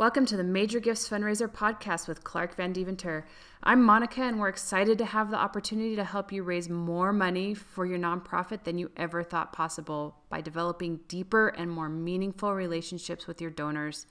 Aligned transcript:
Welcome 0.00 0.24
to 0.26 0.36
the 0.38 0.44
Major 0.44 0.80
Gifts 0.80 1.06
Fundraiser 1.06 1.46
podcast 1.46 2.08
with 2.08 2.24
Clark 2.24 2.56
Van 2.56 2.72
Deventer. 2.72 3.26
I'm 3.62 3.82
Monica, 3.82 4.22
and 4.22 4.40
we're 4.40 4.48
excited 4.48 4.96
to 4.96 5.04
have 5.04 5.30
the 5.30 5.36
opportunity 5.36 5.94
to 5.94 6.04
help 6.04 6.32
you 6.32 6.42
raise 6.42 6.70
more 6.70 7.12
money 7.12 7.52
for 7.52 7.84
your 7.84 7.98
nonprofit 7.98 8.64
than 8.64 8.78
you 8.78 8.90
ever 8.96 9.22
thought 9.22 9.52
possible 9.52 10.16
by 10.30 10.40
developing 10.40 11.00
deeper 11.06 11.48
and 11.48 11.70
more 11.70 11.90
meaningful 11.90 12.54
relationships 12.54 13.26
with 13.26 13.42
your 13.42 13.50
donors. 13.50 14.06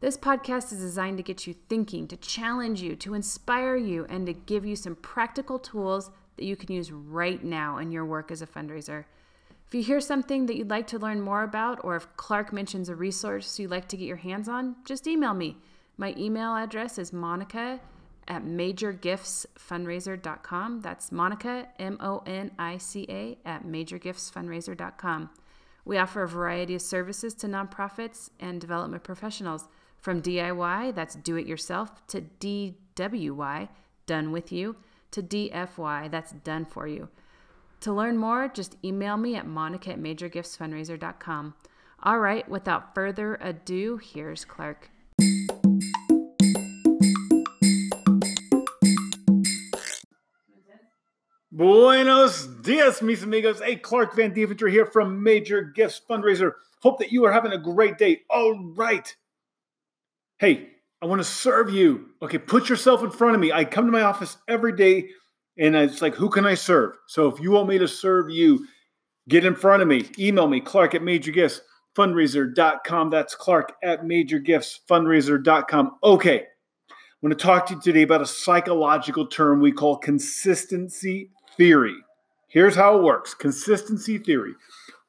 This 0.00 0.16
podcast 0.16 0.72
is 0.72 0.80
designed 0.80 1.18
to 1.18 1.22
get 1.22 1.46
you 1.46 1.54
thinking, 1.68 2.08
to 2.08 2.16
challenge 2.16 2.82
you, 2.82 2.96
to 2.96 3.14
inspire 3.14 3.76
you, 3.76 4.04
and 4.08 4.26
to 4.26 4.32
give 4.32 4.66
you 4.66 4.74
some 4.74 4.96
practical 4.96 5.60
tools 5.60 6.10
that 6.36 6.46
you 6.46 6.56
can 6.56 6.72
use 6.72 6.90
right 6.90 7.44
now 7.44 7.78
in 7.78 7.92
your 7.92 8.04
work 8.04 8.32
as 8.32 8.42
a 8.42 8.46
fundraiser. 8.48 9.04
If 9.72 9.76
you 9.76 9.84
hear 9.84 10.00
something 10.00 10.44
that 10.46 10.56
you'd 10.56 10.68
like 10.68 10.88
to 10.88 10.98
learn 10.98 11.22
more 11.22 11.42
about, 11.42 11.82
or 11.82 11.96
if 11.96 12.06
Clark 12.18 12.52
mentions 12.52 12.90
a 12.90 12.94
resource 12.94 13.58
you'd 13.58 13.70
like 13.70 13.88
to 13.88 13.96
get 13.96 14.04
your 14.04 14.18
hands 14.18 14.46
on, 14.46 14.76
just 14.84 15.06
email 15.06 15.32
me. 15.32 15.56
My 15.96 16.14
email 16.18 16.54
address 16.54 16.98
is 16.98 17.10
monica 17.10 17.80
at 18.28 18.44
majorgiftsfundraiser.com. 18.44 20.82
That's 20.82 21.10
Monica, 21.10 21.68
M 21.78 21.96
O 22.00 22.22
N 22.26 22.50
I 22.58 22.76
C 22.76 23.06
A, 23.08 23.38
at 23.46 23.64
majorgiftsfundraiser.com. 23.64 25.30
We 25.86 25.96
offer 25.96 26.22
a 26.22 26.28
variety 26.28 26.74
of 26.74 26.82
services 26.82 27.32
to 27.36 27.46
nonprofits 27.46 28.28
and 28.38 28.60
development 28.60 29.04
professionals. 29.04 29.68
From 29.96 30.20
DIY, 30.20 30.94
that's 30.94 31.14
do 31.14 31.36
it 31.36 31.46
yourself, 31.46 32.06
to 32.08 32.20
DWY, 32.20 33.70
done 34.04 34.32
with 34.32 34.52
you, 34.52 34.76
to 35.12 35.22
DFY, 35.22 36.10
that's 36.10 36.32
done 36.32 36.66
for 36.66 36.86
you. 36.86 37.08
To 37.82 37.92
learn 37.92 38.16
more, 38.16 38.46
just 38.46 38.76
email 38.84 39.16
me 39.16 39.34
at 39.34 39.44
monica 39.44 39.90
at 39.90 39.98
majorgiftsfundraiser.com. 39.98 41.54
All 42.04 42.20
right, 42.20 42.48
without 42.48 42.94
further 42.94 43.34
ado, 43.40 43.96
here's 43.96 44.44
Clark. 44.44 44.88
Buenos 51.50 52.46
dias, 52.62 53.02
mis 53.02 53.24
amigos. 53.24 53.60
Hey, 53.60 53.74
Clark 53.74 54.14
Van 54.14 54.32
Deventer 54.32 54.68
here 54.68 54.86
from 54.86 55.20
Major 55.20 55.62
Gifts 55.62 56.00
Fundraiser. 56.08 56.52
Hope 56.82 57.00
that 57.00 57.10
you 57.10 57.24
are 57.24 57.32
having 57.32 57.50
a 57.50 57.58
great 57.58 57.98
day. 57.98 58.20
All 58.30 58.74
right. 58.76 59.12
Hey, 60.38 60.68
I 61.02 61.06
want 61.06 61.20
to 61.20 61.24
serve 61.24 61.70
you. 61.70 62.10
Okay, 62.22 62.38
put 62.38 62.68
yourself 62.68 63.02
in 63.02 63.10
front 63.10 63.34
of 63.34 63.40
me. 63.40 63.50
I 63.50 63.64
come 63.64 63.86
to 63.86 63.92
my 63.92 64.02
office 64.02 64.36
every 64.46 64.76
day 64.76 65.08
and 65.58 65.76
it's 65.76 66.02
like, 66.02 66.14
who 66.14 66.28
can 66.28 66.46
I 66.46 66.54
serve? 66.54 66.96
So 67.06 67.28
if 67.28 67.40
you 67.40 67.50
want 67.50 67.68
me 67.68 67.78
to 67.78 67.88
serve 67.88 68.30
you, 68.30 68.66
get 69.28 69.44
in 69.44 69.54
front 69.54 69.82
of 69.82 69.88
me. 69.88 70.08
Email 70.18 70.48
me, 70.48 70.60
clark 70.60 70.94
at 70.94 71.02
majorgiftsfundraiser.com. 71.02 73.10
That's 73.10 73.34
clark 73.34 73.72
at 73.82 74.04
majorgiftsfundraiser.com. 74.04 75.96
Okay, 76.02 76.40
I 76.40 76.44
want 77.20 77.38
to 77.38 77.44
talk 77.44 77.66
to 77.66 77.74
you 77.74 77.80
today 77.80 78.02
about 78.02 78.22
a 78.22 78.26
psychological 78.26 79.26
term 79.26 79.60
we 79.60 79.72
call 79.72 79.96
consistency 79.96 81.30
theory. 81.56 81.96
Here's 82.48 82.74
how 82.74 82.98
it 82.98 83.02
works 83.02 83.34
consistency 83.34 84.18
theory. 84.18 84.54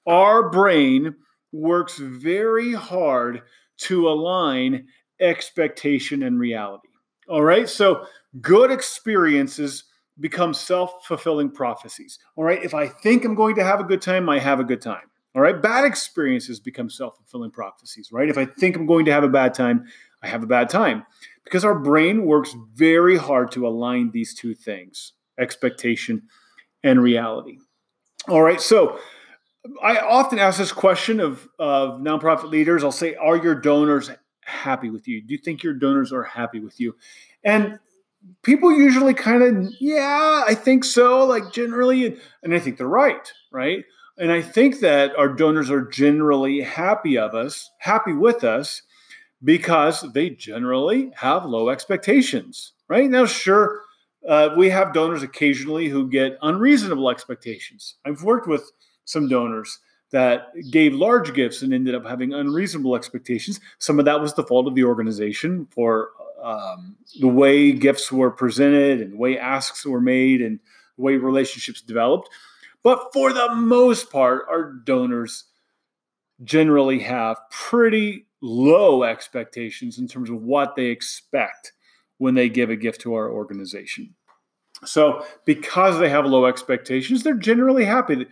Our 0.06 0.50
brain 0.50 1.16
works 1.52 1.98
very 1.98 2.74
hard 2.74 3.42
to 3.78 4.10
align 4.10 4.88
expectation 5.20 6.24
and 6.24 6.40
reality. 6.40 6.90
All 7.30 7.44
right. 7.44 7.70
So 7.70 8.06
good 8.42 8.72
experiences 8.72 9.86
become 10.20 10.54
self 10.54 11.06
fulfilling 11.06 11.50
prophecies. 11.50 12.20
All 12.36 12.44
right. 12.44 12.64
If 12.64 12.74
I 12.74 12.88
think 12.88 13.26
I'm 13.26 13.36
going 13.36 13.56
to 13.56 13.64
have 13.64 13.80
a 13.80 13.84
good 13.84 14.02
time, 14.02 14.30
I 14.30 14.40
have 14.40 14.60
a 14.60 14.64
good 14.64 14.82
time. 14.82 15.10
All 15.36 15.42
right. 15.42 15.60
Bad 15.60 15.86
experiences 15.86 16.60
become 16.60 16.90
self 16.90 17.18
fulfilling 17.18 17.52
prophecies, 17.52 18.12
right? 18.12 18.30
If 18.30 18.38
I 18.38 18.46
think 18.46 18.76
I'm 18.76 18.86
going 18.86 19.06
to 19.06 19.12
have 19.12 19.24
a 19.24 19.30
bad 19.30 19.54
time, 19.54 19.86
I 20.22 20.28
have 20.28 20.44
a 20.44 20.48
bad 20.48 20.70
time 20.70 21.06
because 21.44 21.66
our 21.66 21.78
brain 21.78 22.26
works 22.26 22.56
very 22.74 23.18
hard 23.18 23.52
to 23.52 23.68
align 23.68 24.12
these 24.12 24.34
two 24.34 24.54
things 24.54 25.14
expectation 25.40 26.22
and 26.84 27.02
reality. 27.02 27.58
All 28.28 28.42
right. 28.42 28.62
So, 28.62 29.00
I 29.82 29.98
often 29.98 30.40
ask 30.40 30.58
this 30.58 30.74
question 30.74 31.20
of, 31.20 31.48
of 31.58 32.02
nonprofit 32.02 32.50
leaders. 32.50 32.84
I'll 32.84 32.92
say, 32.92 33.16
Are 33.16 33.38
your 33.38 33.56
donors 33.56 34.12
happy 34.42 34.90
with 34.90 35.08
you? 35.08 35.22
Do 35.22 35.34
you 35.34 35.38
think 35.38 35.64
your 35.64 35.74
donors 35.74 36.12
are 36.12 36.24
happy 36.24 36.60
with 36.60 36.80
you? 36.80 36.96
And 37.44 37.80
people 38.44 38.72
usually 38.72 39.14
kind 39.14 39.44
of, 39.44 39.74
yeah, 39.80 40.44
I 40.48 40.56
think 40.56 40.84
so, 40.84 41.26
like 41.26 41.52
generally. 41.52 42.18
And 42.44 42.54
I 42.54 42.60
think 42.60 42.78
they're 42.78 42.88
right, 42.88 43.32
right? 43.52 43.84
And 44.18 44.32
I 44.32 44.42
think 44.42 44.80
that 44.82 45.16
our 45.18 45.30
donors 45.30 45.72
are 45.72 45.82
generally 45.82 46.62
happy 46.62 47.18
of 47.18 47.34
us, 47.34 47.72
happy 47.80 48.14
with 48.14 48.44
us, 48.44 48.84
because 49.44 50.06
they 50.14 50.30
generally 50.30 51.12
have 51.16 51.46
low 51.46 51.70
expectations, 51.70 52.74
right? 52.88 53.10
Now, 53.10 53.26
sure, 53.26 53.82
uh, 54.28 54.50
we 54.56 54.70
have 54.70 54.94
donors 54.94 55.24
occasionally 55.24 55.90
who 55.90 56.08
get 56.08 56.38
unreasonable 56.42 57.10
expectations. 57.10 57.96
I've 58.06 58.24
worked 58.24 58.48
with 58.48 58.72
some 59.06 59.28
donors 59.28 59.80
that 60.12 60.54
gave 60.70 60.94
large 60.94 61.34
gifts 61.34 61.64
and 61.64 61.74
ended 61.74 61.96
up 61.96 62.06
having 62.06 62.34
unreasonable 62.34 62.96
expectations. 62.96 63.60
Some 63.80 64.00
of 64.00 64.06
that 64.06 64.22
was 64.22 64.36
the 64.36 64.44
fault 64.44 64.68
of 64.68 64.76
the 64.76 64.84
organization 64.84 65.68
for 65.72 66.12
um, 66.44 66.98
the 67.20 67.28
way 67.28 67.72
gifts 67.72 68.12
were 68.12 68.32
presented 68.32 69.02
and 69.02 69.14
the 69.14 69.18
way 69.18 69.38
asks 69.38 69.86
were 69.86 70.02
made 70.02 70.42
and 70.42 70.60
the 70.98 71.04
way 71.04 71.16
relationships 71.16 71.82
developed. 71.82 72.30
But 72.84 73.14
for 73.14 73.32
the 73.32 73.56
most 73.56 74.12
part, 74.12 74.46
our 74.50 74.72
donors 74.72 75.46
generally 76.44 77.00
have 77.00 77.38
pretty 77.50 78.26
low 78.42 79.04
expectations 79.04 79.98
in 79.98 80.08
terms 80.08 80.30
of 80.30 80.42
what 80.42 80.76
they 80.76 80.88
expect 80.88 81.72
when 82.18 82.36
they 82.36 82.50
give 82.50 82.70
a 82.70 82.76
gift 82.76 83.02
to 83.02 83.14
our 83.14 83.32
organization. 83.32 84.16
So, 84.86 85.26
because 85.46 86.00
they 86.00 86.10
have 86.10 86.26
low 86.26 86.46
expectations, 86.46 87.24
they're 87.24 87.36
generally 87.36 87.86
happy 87.86 88.26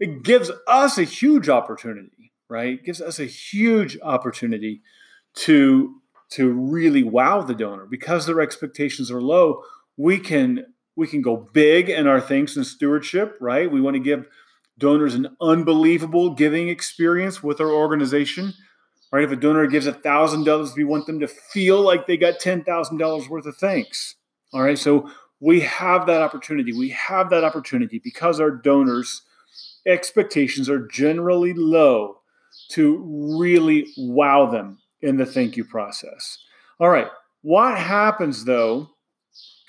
it 0.00 0.22
gives 0.22 0.50
us 0.66 0.98
a 0.98 1.04
huge 1.04 1.48
opportunity, 1.48 2.32
right? 2.48 2.74
It 2.74 2.84
gives 2.84 3.00
us 3.00 3.18
a 3.18 3.24
huge 3.24 3.98
opportunity 4.02 4.82
to 5.34 6.00
to 6.30 6.50
really 6.50 7.02
wow 7.02 7.42
the 7.42 7.54
donor 7.54 7.86
because 7.86 8.26
their 8.26 8.40
expectations 8.40 9.10
are 9.10 9.22
low. 9.22 9.62
We 9.96 10.18
can 10.18 10.66
we 10.96 11.06
can 11.06 11.22
go 11.22 11.36
big 11.52 11.88
in 11.88 12.06
our 12.06 12.20
thanks 12.20 12.56
and 12.56 12.66
stewardship, 12.66 13.36
right? 13.40 13.70
We 13.70 13.80
want 13.80 13.94
to 13.94 14.00
give 14.00 14.26
donors 14.78 15.14
an 15.14 15.36
unbelievable 15.40 16.34
giving 16.34 16.68
experience 16.68 17.42
with 17.42 17.60
our 17.60 17.70
organization. 17.70 18.54
Right? 19.10 19.24
If 19.24 19.30
a 19.30 19.36
donor 19.36 19.66
gives 19.68 19.86
a 19.86 19.92
thousand 19.92 20.44
dollars, 20.44 20.74
we 20.76 20.84
want 20.84 21.06
them 21.06 21.20
to 21.20 21.28
feel 21.28 21.80
like 21.80 22.06
they 22.06 22.18
got 22.18 22.40
ten 22.40 22.62
thousand 22.62 22.98
dollars 22.98 23.28
worth 23.28 23.46
of 23.46 23.56
thanks. 23.56 24.16
All 24.52 24.62
right. 24.62 24.78
So 24.78 25.10
we 25.40 25.60
have 25.60 26.06
that 26.06 26.20
opportunity. 26.20 26.72
We 26.72 26.90
have 26.90 27.30
that 27.30 27.44
opportunity 27.44 28.00
because 28.02 28.40
our 28.40 28.50
donors 28.50 29.22
expectations 29.86 30.68
are 30.68 30.86
generally 30.86 31.54
low 31.54 32.20
to 32.70 32.98
really 33.38 33.86
wow 33.96 34.50
them 34.50 34.78
in 35.02 35.16
the 35.16 35.26
thank 35.26 35.56
you 35.56 35.64
process. 35.64 36.38
All 36.80 36.88
right. 36.88 37.08
What 37.42 37.78
happens 37.78 38.44
though 38.44 38.90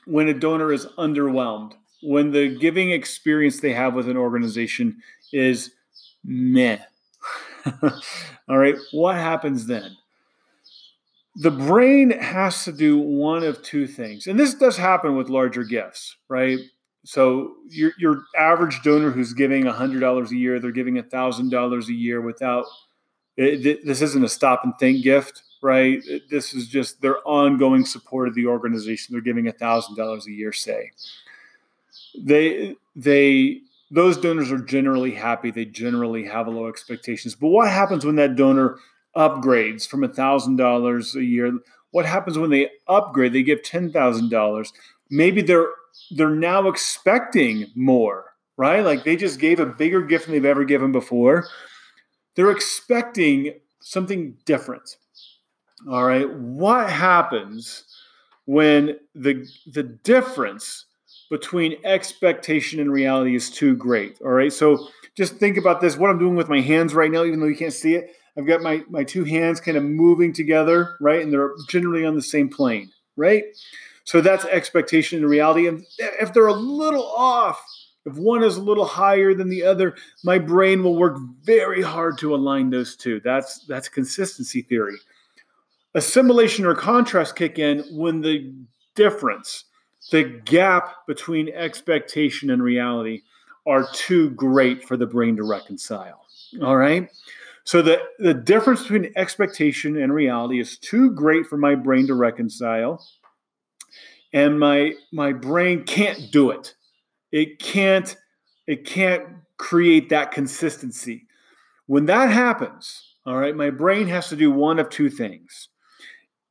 when 0.06 0.28
a 0.28 0.34
donor 0.34 0.72
is 0.72 0.86
underwhelmed? 0.98 1.74
When 2.02 2.32
the 2.32 2.56
giving 2.58 2.92
experience 2.92 3.60
they 3.60 3.74
have 3.74 3.94
with 3.94 4.08
an 4.08 4.18
organization 4.18 5.02
is 5.34 5.72
meh. 6.24 6.80
All 8.48 8.58
right. 8.58 8.76
What 8.92 9.16
happens 9.16 9.68
then? 9.68 9.96
The 11.36 11.52
brain 11.52 12.12
has 12.12 12.66
to 12.66 12.72
do 12.72 12.98
one 12.98 13.44
of 13.44 13.62
two 13.62 13.88
things. 13.88 14.28
And 14.28 14.40
this 14.40 14.54
does 14.54 14.78
happen 14.78 15.16
with 15.16 15.30
larger 15.30 15.64
gifts, 15.64 16.16
right? 16.28 16.60
So 17.06 17.54
your 17.70 17.92
your 17.98 18.24
average 18.38 18.82
donor 18.84 19.12
who's 19.12 19.34
giving 19.34 19.66
hundred 19.66 20.00
dollars 20.00 20.32
a 20.32 20.36
year, 20.36 20.60
they're 20.60 20.72
giving 20.72 21.02
thousand 21.04 21.50
dollars 21.50 21.90
a 21.90 21.94
year 21.94 22.22
without. 22.22 22.66
It, 23.42 23.86
this 23.86 24.02
isn't 24.02 24.24
a 24.26 24.28
stop 24.28 24.66
and 24.66 24.78
think 24.78 25.02
gift, 25.02 25.44
right? 25.62 26.04
This 26.30 26.54
is 26.54 26.68
just 26.68 27.02
their 27.02 27.26
ongoing 27.26 27.86
support 27.86 28.28
of 28.28 28.36
the 28.36 28.46
organization. 28.46 29.14
They're 29.14 29.22
giving 29.22 29.50
thousand 29.54 29.96
dollars 29.96 30.28
a 30.28 30.32
year, 30.32 30.52
say. 30.52 30.92
They 32.18 32.76
they 32.98 33.62
those 33.92 34.18
donors 34.18 34.52
are 34.52 34.60
generally 34.60 35.12
happy. 35.12 35.52
They 35.52 35.64
generally 35.64 36.26
have 36.26 36.50
low 36.50 36.68
expectations. 36.68 37.34
But 37.34 37.48
what 37.48 37.70
happens 37.70 38.06
when 38.06 38.18
that 38.18 38.36
donor 38.36 38.78
upgrades 39.16 39.88
from 39.88 40.12
thousand 40.12 40.58
dollars 40.58 41.16
a 41.16 41.24
year? 41.24 41.58
What 41.92 42.06
happens 42.06 42.38
when 42.38 42.50
they 42.50 42.70
upgrade? 42.90 43.32
They 43.32 43.44
give 43.44 43.64
ten 43.64 43.90
thousand 43.90 44.32
dollars. 44.32 44.74
Maybe 45.10 45.42
they're 45.42 45.70
they're 46.12 46.30
now 46.30 46.68
expecting 46.68 47.68
more, 47.74 48.34
right? 48.58 48.84
Like 48.84 49.06
they 49.06 49.16
just 49.16 49.40
gave 49.40 49.62
a 49.62 49.66
bigger 49.66 50.02
gift 50.02 50.26
than 50.26 50.34
they've 50.34 50.44
ever 50.44 50.66
given 50.66 50.92
before. 50.92 51.48
They're 52.40 52.52
expecting 52.52 53.56
something 53.82 54.38
different. 54.46 54.96
All 55.92 56.06
right. 56.06 56.32
What 56.32 56.90
happens 56.90 57.84
when 58.46 58.98
the 59.14 59.46
the 59.74 59.84
difference 59.84 60.86
between 61.30 61.76
expectation 61.84 62.80
and 62.80 62.94
reality 62.94 63.36
is 63.36 63.50
too 63.50 63.76
great? 63.76 64.22
All 64.22 64.32
right. 64.32 64.54
So 64.54 64.88
just 65.18 65.36
think 65.36 65.58
about 65.58 65.82
this. 65.82 65.98
What 65.98 66.12
I'm 66.12 66.18
doing 66.18 66.38
with 66.38 66.48
my 66.48 66.62
hands 66.62 66.94
right 66.94 67.12
now, 67.12 67.26
even 67.26 67.42
though 67.42 67.48
you 67.48 67.58
can't 67.58 67.74
see 67.74 67.96
it, 67.96 68.16
I've 68.38 68.48
got 68.48 68.62
my, 68.62 68.86
my 68.90 69.04
two 69.04 69.26
hands 69.26 69.60
kind 69.60 69.76
of 69.76 69.84
moving 69.84 70.32
together, 70.32 70.96
right? 71.02 71.22
And 71.22 71.34
they're 71.34 71.52
generally 71.68 72.06
on 72.06 72.16
the 72.16 72.22
same 72.22 72.48
plane, 72.48 72.90
right? 73.18 73.44
So 74.06 74.22
that's 74.22 74.46
expectation 74.46 75.20
and 75.20 75.30
reality. 75.30 75.68
And 75.68 75.86
if 76.00 76.32
they're 76.32 76.48
a 76.48 76.54
little 76.54 77.06
off, 77.06 77.62
if 78.10 78.18
one 78.18 78.44
is 78.44 78.58
a 78.58 78.62
little 78.62 78.86
higher 78.86 79.34
than 79.34 79.50
the 79.50 79.64
other, 79.64 79.96
my 80.24 80.40
brain 80.40 80.84
will 80.84 80.96
work 80.96 81.18
very 81.44 81.82
hard 81.82 82.18
to 82.20 82.36
align 82.36 82.70
those 82.70 82.96
two. 82.96 83.22
That's 83.24 83.66
that's 83.66 83.88
consistency 83.88 84.62
theory. 84.62 84.98
Assimilation 85.96 86.66
or 86.66 86.76
contrast 86.76 87.36
kick 87.36 87.58
in 87.58 87.84
when 87.92 88.22
the 88.22 88.54
difference, 88.96 89.66
the 90.12 90.24
gap 90.24 91.08
between 91.08 91.50
expectation 91.50 92.50
and 92.50 92.62
reality 92.62 93.22
are 93.66 93.88
too 93.94 94.30
great 94.32 94.88
for 94.88 94.98
the 94.98 95.06
brain 95.06 95.36
to 95.36 95.44
reconcile. 95.44 96.26
Hmm. 96.56 96.64
All 96.64 96.78
right? 96.78 97.10
So 97.64 97.82
the, 97.82 98.02
the 98.18 98.34
difference 98.34 98.82
between 98.82 99.12
expectation 99.16 100.02
and 100.02 100.12
reality 100.12 100.60
is 100.60 100.78
too 100.78 101.12
great 101.12 101.46
for 101.46 101.58
my 101.58 101.76
brain 101.76 102.08
to 102.08 102.16
reconcile 102.16 103.04
and 104.34 104.60
my 104.60 104.94
my 105.12 105.34
brain 105.34 105.84
can't 105.84 106.32
do 106.32 106.52
it 106.52 106.76
it 107.32 107.60
can't 107.60 108.16
it 108.68 108.86
can't 108.86 109.24
create 109.58 110.10
that 110.10 110.32
consistency 110.32 111.26
when 111.88 112.06
that 112.06 112.30
happens 112.30 113.16
all 113.26 113.38
right 113.38 113.56
my 113.56 113.70
brain 113.70 114.08
has 114.08 114.30
to 114.30 114.36
do 114.36 114.52
one 114.52 114.80
of 114.80 114.90
two 114.90 115.10
things 115.10 115.70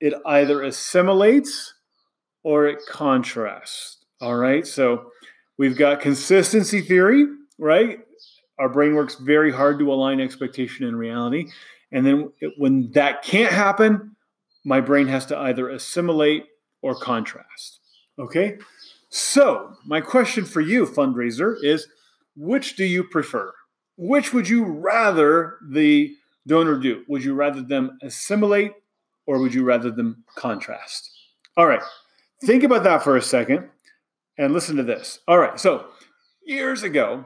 it 0.00 0.14
either 0.26 0.62
assimilates 0.62 1.74
or 2.42 2.66
it 2.66 2.78
contrasts 2.88 3.98
all 4.20 4.36
right 4.36 4.66
so 4.66 5.10
we've 5.56 5.76
got 5.76 6.00
consistency 6.00 6.80
theory 6.80 7.26
right 7.58 8.00
our 8.58 8.68
brain 8.68 8.94
works 8.94 9.14
very 9.16 9.52
hard 9.52 9.78
to 9.78 9.92
align 9.92 10.20
expectation 10.20 10.86
and 10.86 10.98
reality 10.98 11.50
and 11.92 12.04
then 12.04 12.30
it, 12.40 12.52
when 12.58 12.90
that 12.92 13.22
can't 13.22 13.52
happen 13.52 14.14
my 14.68 14.80
brain 14.82 15.06
has 15.06 15.24
to 15.26 15.38
either 15.38 15.70
assimilate 15.70 16.44
or 16.82 16.94
contrast. 16.94 17.80
Okay? 18.18 18.58
So, 19.10 19.74
my 19.86 20.00
question 20.00 20.44
for 20.44 20.60
you, 20.60 20.84
fundraiser, 20.84 21.56
is 21.62 21.86
which 22.36 22.76
do 22.76 22.84
you 22.84 23.04
prefer? 23.04 23.52
Which 23.96 24.32
would 24.32 24.48
you 24.48 24.64
rather 24.64 25.56
the 25.70 26.14
donor 26.46 26.78
do? 26.78 27.04
Would 27.08 27.24
you 27.24 27.34
rather 27.34 27.62
them 27.62 27.98
assimilate 28.02 28.72
or 29.26 29.38
would 29.38 29.54
you 29.54 29.64
rather 29.64 29.90
them 29.90 30.24
contrast? 30.36 31.10
All 31.56 31.66
right, 31.66 31.82
think 32.44 32.62
about 32.64 32.84
that 32.84 33.02
for 33.02 33.16
a 33.16 33.22
second 33.22 33.68
and 34.36 34.52
listen 34.52 34.76
to 34.76 34.82
this. 34.82 35.20
All 35.26 35.38
right, 35.38 35.58
so 35.58 35.86
years 36.44 36.82
ago, 36.82 37.24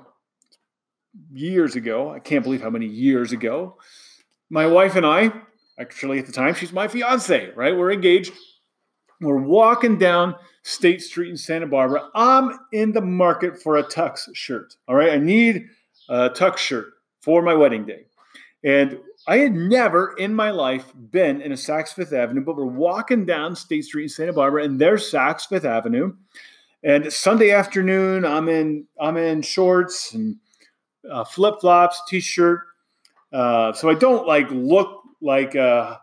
years 1.30 1.76
ago, 1.76 2.10
I 2.10 2.18
can't 2.18 2.42
believe 2.44 2.62
how 2.62 2.70
many 2.70 2.86
years 2.86 3.32
ago, 3.32 3.76
my 4.50 4.66
wife 4.66 4.96
and 4.96 5.04
I, 5.04 5.32
actually 5.78 6.18
at 6.18 6.26
the 6.26 6.32
time, 6.32 6.54
she's 6.54 6.72
my 6.72 6.88
fiance, 6.88 7.50
right? 7.54 7.76
We're 7.76 7.92
engaged. 7.92 8.32
We're 9.20 9.40
walking 9.40 9.98
down 9.98 10.34
State 10.62 11.02
Street 11.02 11.30
in 11.30 11.36
Santa 11.36 11.66
Barbara. 11.66 12.08
I'm 12.14 12.58
in 12.72 12.92
the 12.92 13.00
market 13.00 13.60
for 13.60 13.76
a 13.76 13.84
tux 13.84 14.28
shirt. 14.34 14.76
All 14.88 14.94
right. 14.94 15.12
I 15.12 15.18
need 15.18 15.66
a 16.08 16.30
tux 16.30 16.58
shirt 16.58 16.94
for 17.20 17.42
my 17.42 17.54
wedding 17.54 17.84
day. 17.84 18.04
And 18.64 18.98
I 19.26 19.38
had 19.38 19.52
never 19.52 20.14
in 20.18 20.34
my 20.34 20.50
life 20.50 20.92
been 21.10 21.40
in 21.40 21.52
a 21.52 21.56
Saks 21.56 21.88
Fifth 21.88 22.12
Avenue, 22.12 22.44
but 22.44 22.56
we're 22.56 22.64
walking 22.64 23.24
down 23.24 23.56
State 23.56 23.84
Street 23.84 24.04
in 24.04 24.08
Santa 24.08 24.32
Barbara, 24.32 24.64
and 24.64 24.80
there's 24.80 25.10
Saks 25.10 25.46
Fifth 25.48 25.64
Avenue. 25.64 26.14
And 26.84 27.12
Sunday 27.12 27.50
afternoon, 27.50 28.24
I'm 28.24 28.48
in 28.48 28.86
I'm 29.00 29.16
in 29.16 29.42
shorts 29.42 30.14
and 30.14 30.36
uh, 31.08 31.24
flip 31.24 31.60
flops, 31.60 32.02
t-shirt. 32.08 32.60
Uh, 33.32 33.72
so 33.72 33.88
I 33.88 33.94
don't 33.94 34.26
like 34.26 34.48
look 34.50 35.02
like 35.20 35.54
a, 35.54 36.00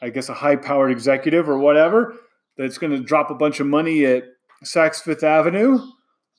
I 0.00 0.10
guess 0.10 0.28
a 0.28 0.34
high 0.34 0.56
powered 0.56 0.90
executive 0.90 1.48
or 1.48 1.58
whatever 1.58 2.14
that's 2.58 2.76
going 2.76 2.90
to 2.92 2.98
drop 2.98 3.30
a 3.30 3.34
bunch 3.34 3.60
of 3.60 3.66
money 3.66 4.04
at 4.04 4.24
Saks 4.64 5.00
Fifth 5.00 5.22
Avenue, 5.22 5.78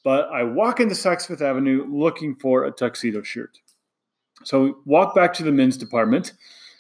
but 0.04 0.30
I 0.30 0.44
walk 0.44 0.80
into 0.80 0.94
Saks 0.94 1.26
Fifth 1.26 1.42
Avenue 1.42 1.86
looking 1.90 2.36
for 2.36 2.66
a 2.66 2.72
tuxedo 2.72 3.24
shirt. 3.24 3.58
So 4.44 4.64
we 4.64 4.74
walk 4.86 5.16
back 5.16 5.34
to 5.36 5.44
the 5.44 5.52
men's 5.52 5.78
department, 5.78 6.34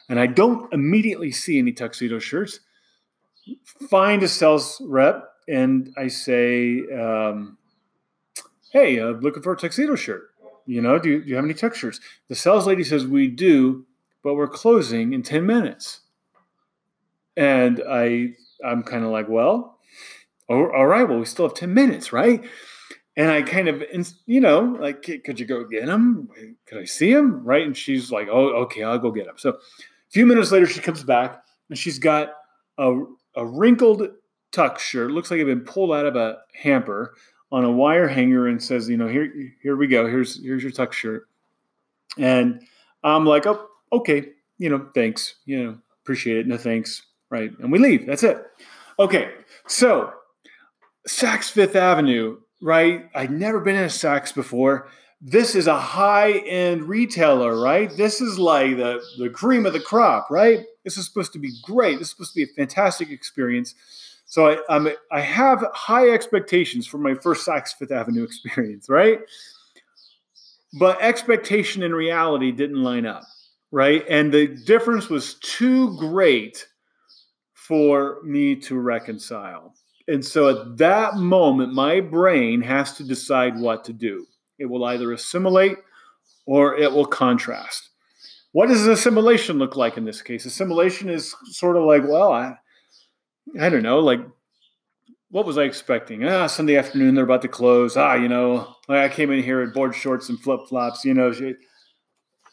and 0.09 0.19
I 0.19 0.27
don't 0.27 0.71
immediately 0.73 1.31
see 1.31 1.57
any 1.57 1.71
tuxedo 1.71 2.19
shirts. 2.19 2.59
Find 3.89 4.21
a 4.21 4.27
sales 4.27 4.81
rep, 4.85 5.25
and 5.47 5.93
I 5.97 6.07
say, 6.09 6.81
um, 6.93 7.57
"Hey, 8.71 8.97
I'm 8.97 9.21
looking 9.21 9.41
for 9.41 9.53
a 9.53 9.57
tuxedo 9.57 9.95
shirt. 9.95 10.29
You 10.65 10.81
know, 10.81 10.99
do 10.99 11.09
you, 11.09 11.23
do 11.23 11.29
you 11.29 11.35
have 11.35 11.45
any 11.45 11.53
tux 11.53 11.75
shirts?" 11.75 11.99
The 12.27 12.35
sales 12.35 12.67
lady 12.67 12.83
says, 12.83 13.07
"We 13.07 13.27
do, 13.27 13.85
but 14.23 14.35
we're 14.35 14.47
closing 14.47 15.13
in 15.13 15.23
ten 15.23 15.45
minutes." 15.45 16.01
And 17.35 17.81
I 17.89 18.35
I'm 18.65 18.83
kind 18.83 19.03
of 19.03 19.11
like, 19.11 19.29
well, 19.29 19.77
all 20.49 20.87
right, 20.87 21.07
well, 21.07 21.19
we 21.19 21.25
still 21.25 21.47
have 21.47 21.55
10 21.55 21.73
minutes, 21.73 22.11
right? 22.11 22.43
And 23.15 23.29
I 23.29 23.41
kind 23.41 23.67
of, 23.67 23.83
you 24.25 24.39
know, 24.39 24.77
like, 24.79 25.03
could 25.03 25.39
you 25.39 25.45
go 25.45 25.65
get 25.65 25.87
him? 25.87 26.29
Could 26.65 26.77
I 26.79 26.85
see 26.85 27.11
him? 27.11 27.43
Right. 27.43 27.65
And 27.65 27.75
she's 27.75 28.11
like, 28.11 28.27
oh, 28.31 28.63
okay, 28.63 28.83
I'll 28.83 28.97
go 28.97 29.11
get 29.11 29.27
him. 29.27 29.35
So 29.37 29.49
a 29.49 30.11
few 30.11 30.25
minutes 30.25 30.51
later, 30.51 30.65
she 30.65 30.79
comes 30.79 31.03
back 31.03 31.43
and 31.69 31.77
she's 31.77 31.99
got 31.99 32.33
a, 32.77 32.93
a 33.35 33.45
wrinkled 33.45 34.07
tuck 34.51 34.79
shirt. 34.79 35.11
Looks 35.11 35.29
like 35.29 35.39
it 35.39 35.47
had 35.47 35.55
been 35.55 35.65
pulled 35.65 35.91
out 35.91 36.05
of 36.05 36.15
a 36.15 36.37
hamper 36.53 37.15
on 37.51 37.65
a 37.65 37.71
wire 37.71 38.07
hanger 38.07 38.47
and 38.47 38.63
says, 38.63 38.87
you 38.87 38.97
know, 38.97 39.07
here, 39.07 39.31
here 39.61 39.75
we 39.75 39.87
go. 39.87 40.07
Here's, 40.07 40.41
here's 40.41 40.63
your 40.63 40.71
tuck 40.71 40.93
shirt. 40.93 41.27
And 42.17 42.61
I'm 43.03 43.25
like, 43.25 43.45
oh, 43.45 43.67
okay, 43.91 44.29
you 44.57 44.69
know, 44.69 44.89
thanks, 44.95 45.35
you 45.45 45.63
know, 45.63 45.77
appreciate 46.03 46.37
it. 46.37 46.47
No 46.47 46.57
thanks 46.57 47.03
right? 47.29 47.51
And 47.59 47.71
we 47.71 47.79
leave. 47.79 48.05
That's 48.05 48.23
it. 48.23 48.43
Okay, 48.99 49.31
so 49.67 50.11
Saks 51.07 51.49
Fifth 51.49 51.75
Avenue, 51.75 52.37
right? 52.61 53.09
I'd 53.15 53.31
never 53.31 53.59
been 53.59 53.75
in 53.75 53.83
a 53.83 53.87
Saks 53.87 54.33
before. 54.33 54.89
This 55.21 55.55
is 55.55 55.67
a 55.67 55.79
high 55.79 56.31
end 56.31 56.83
retailer, 56.83 57.59
right? 57.59 57.95
This 57.95 58.21
is 58.21 58.39
like 58.39 58.77
the, 58.77 59.01
the 59.17 59.29
cream 59.29 59.65
of 59.65 59.73
the 59.73 59.79
crop, 59.79 60.27
right? 60.29 60.65
This 60.83 60.97
is 60.97 61.05
supposed 61.05 61.33
to 61.33 61.39
be 61.39 61.51
great. 61.63 61.99
This 61.99 62.07
is 62.07 62.11
supposed 62.11 62.33
to 62.33 62.37
be 62.37 62.43
a 62.43 62.55
fantastic 62.55 63.09
experience. 63.09 63.75
So 64.25 64.47
I, 64.47 64.57
I'm, 64.69 64.89
I 65.11 65.21
have 65.21 65.65
high 65.73 66.09
expectations 66.09 66.87
for 66.87 66.99
my 66.99 67.15
first 67.15 67.47
Saks 67.47 67.73
Fifth 67.73 67.91
Avenue 67.91 68.23
experience, 68.25 68.87
right? 68.89 69.19
But 70.79 71.01
expectation 71.01 71.83
and 71.83 71.95
reality 71.95 72.51
didn't 72.51 72.83
line 72.83 73.05
up, 73.05 73.23
right? 73.71 74.05
And 74.07 74.31
the 74.31 74.47
difference 74.47 75.09
was 75.09 75.35
too 75.35 75.97
great 75.97 76.67
for 77.69 78.17
me 78.23 78.55
to 78.55 78.79
reconcile. 78.79 79.75
And 80.07 80.25
so 80.25 80.49
at 80.49 80.77
that 80.79 81.17
moment, 81.17 81.71
my 81.71 82.01
brain 82.01 82.61
has 82.61 82.93
to 82.93 83.03
decide 83.03 83.59
what 83.59 83.85
to 83.85 83.93
do. 83.93 84.25
It 84.57 84.65
will 84.65 84.83
either 84.85 85.13
assimilate 85.13 85.77
or 86.47 86.75
it 86.75 86.91
will 86.91 87.05
contrast. 87.05 87.89
What 88.53 88.69
does 88.69 88.87
assimilation 88.87 89.59
look 89.59 89.75
like 89.75 89.97
in 89.97 90.05
this 90.05 90.23
case? 90.23 90.47
Assimilation 90.47 91.09
is 91.09 91.35
sort 91.51 91.77
of 91.77 91.83
like, 91.83 92.01
well, 92.07 92.33
I, 92.33 92.55
I 93.61 93.69
don't 93.69 93.83
know, 93.83 93.99
like, 93.99 94.21
what 95.29 95.45
was 95.45 95.59
I 95.59 95.65
expecting? 95.65 96.25
Ah, 96.25 96.47
Sunday 96.47 96.75
afternoon, 96.75 97.13
they're 97.13 97.23
about 97.23 97.43
to 97.43 97.47
close. 97.47 97.95
Ah, 97.95 98.15
you 98.15 98.27
know, 98.27 98.73
I 98.89 99.09
came 99.09 99.29
in 99.29 99.43
here 99.43 99.61
in 99.61 99.73
board 99.73 99.93
shorts 99.93 100.27
and 100.27 100.39
flip 100.39 100.61
flops. 100.67 101.05
You 101.05 101.13
know, 101.13 101.31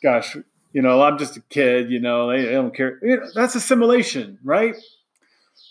gosh, 0.02 0.36
you 0.74 0.82
know, 0.82 1.00
I'm 1.00 1.16
just 1.16 1.38
a 1.38 1.42
kid. 1.48 1.90
You 1.90 2.00
know, 2.00 2.28
I, 2.28 2.40
I 2.40 2.52
don't 2.52 2.76
care. 2.76 2.98
You 3.02 3.16
know, 3.16 3.28
that's 3.34 3.54
assimilation, 3.54 4.38
right? 4.44 4.74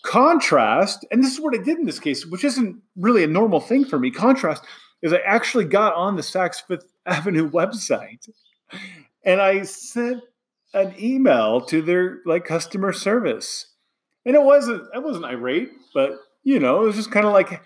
Contrast, 0.05 1.05
and 1.11 1.23
this 1.23 1.33
is 1.33 1.41
what 1.41 1.55
I 1.55 1.61
did 1.61 1.79
in 1.79 1.85
this 1.85 1.99
case, 1.99 2.25
which 2.25 2.43
isn't 2.43 2.81
really 2.95 3.23
a 3.23 3.27
normal 3.27 3.59
thing 3.59 3.85
for 3.85 3.99
me. 3.99 4.11
Contrast 4.11 4.63
is 5.01 5.11
I 5.11 5.19
actually 5.25 5.65
got 5.65 5.93
on 5.95 6.15
the 6.15 6.21
Saks 6.21 6.61
Fifth 6.65 6.91
Avenue 7.05 7.49
website 7.49 8.29
and 9.23 9.41
I 9.41 9.63
sent 9.63 10.21
an 10.73 10.93
email 10.99 11.61
to 11.61 11.81
their 11.81 12.19
like 12.25 12.45
customer 12.45 12.93
service. 12.93 13.67
And 14.25 14.35
it 14.35 14.41
wasn't 14.41 14.83
I 14.93 14.99
wasn't 14.99 15.25
irate, 15.25 15.71
but 15.93 16.11
you 16.43 16.59
know, 16.59 16.83
it 16.83 16.85
was 16.85 16.95
just 16.95 17.11
kind 17.11 17.25
of 17.25 17.33
like, 17.33 17.61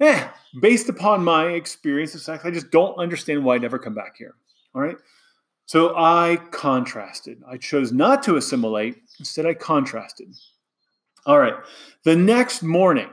eh, 0.00 0.28
based 0.60 0.88
upon 0.88 1.22
my 1.22 1.48
experience 1.48 2.14
of 2.14 2.22
Saks, 2.22 2.44
I 2.44 2.50
just 2.50 2.70
don't 2.70 2.96
understand 2.96 3.44
why 3.44 3.56
I 3.56 3.58
never 3.58 3.78
come 3.78 3.94
back 3.94 4.16
here. 4.16 4.34
All 4.74 4.80
right. 4.80 4.96
So 5.66 5.94
I 5.96 6.38
contrasted. 6.50 7.42
I 7.48 7.56
chose 7.56 7.92
not 7.92 8.22
to 8.24 8.36
assimilate. 8.36 8.96
Instead, 9.18 9.46
I 9.46 9.54
contrasted. 9.54 10.28
All 11.24 11.38
right. 11.38 11.54
The 12.04 12.16
next 12.16 12.62
morning, 12.62 13.10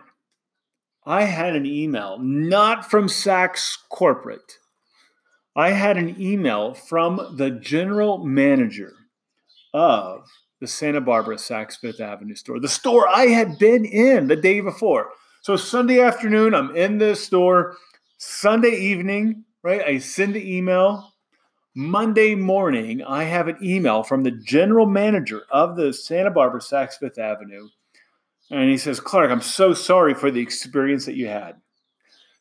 I 1.05 1.23
had 1.23 1.55
an 1.55 1.65
email, 1.65 2.17
not 2.19 2.89
from 2.89 3.07
Saks 3.07 3.77
Corporate. 3.89 4.57
I 5.55 5.71
had 5.71 5.97
an 5.97 6.19
email 6.19 6.73
from 6.73 7.35
the 7.37 7.51
general 7.51 8.17
manager 8.17 8.93
of 9.73 10.27
the 10.59 10.67
Santa 10.67 11.01
Barbara 11.01 11.35
Saks 11.35 11.77
Fifth 11.77 12.01
Avenue 12.01 12.35
store, 12.35 12.59
the 12.59 12.67
store 12.67 13.07
I 13.07 13.27
had 13.27 13.59
been 13.59 13.85
in 13.85 14.27
the 14.27 14.35
day 14.35 14.59
before. 14.59 15.09
So 15.41 15.55
Sunday 15.55 16.01
afternoon, 16.01 16.53
I'm 16.53 16.75
in 16.75 16.97
the 16.97 17.15
store. 17.15 17.77
Sunday 18.17 18.75
evening, 18.75 19.45
right? 19.63 19.81
I 19.81 19.99
send 19.99 20.33
the 20.33 20.57
email. 20.57 21.13
Monday 21.75 22.35
morning, 22.35 23.03
I 23.03 23.23
have 23.23 23.47
an 23.47 23.57
email 23.61 24.03
from 24.03 24.23
the 24.23 24.31
general 24.31 24.85
manager 24.85 25.43
of 25.51 25.75
the 25.75 25.93
Santa 25.93 26.31
Barbara 26.31 26.59
Saks 26.59 26.95
Fifth 26.95 27.19
Avenue. 27.19 27.69
And 28.51 28.69
he 28.69 28.77
says, 28.77 28.99
Clark, 28.99 29.31
I'm 29.31 29.41
so 29.41 29.73
sorry 29.73 30.13
for 30.13 30.31
the 30.31 30.41
experience 30.41 31.05
that 31.05 31.15
you 31.15 31.27
had. 31.27 31.55